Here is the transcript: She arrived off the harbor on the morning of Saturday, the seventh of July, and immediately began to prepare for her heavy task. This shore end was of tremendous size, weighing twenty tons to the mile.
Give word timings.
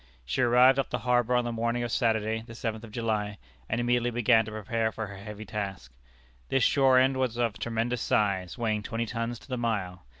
She 0.25 0.41
arrived 0.41 0.79
off 0.79 0.89
the 0.89 0.97
harbor 1.05 1.35
on 1.35 1.45
the 1.45 1.51
morning 1.51 1.83
of 1.83 1.91
Saturday, 1.91 2.41
the 2.41 2.55
seventh 2.55 2.83
of 2.83 2.91
July, 2.91 3.37
and 3.69 3.79
immediately 3.79 4.09
began 4.09 4.45
to 4.45 4.51
prepare 4.51 4.91
for 4.91 5.05
her 5.05 5.17
heavy 5.17 5.45
task. 5.45 5.93
This 6.49 6.63
shore 6.63 6.97
end 6.97 7.17
was 7.17 7.37
of 7.37 7.59
tremendous 7.59 8.01
size, 8.01 8.57
weighing 8.57 8.81
twenty 8.81 9.05
tons 9.05 9.37
to 9.37 9.47
the 9.47 9.57
mile. 9.59 10.03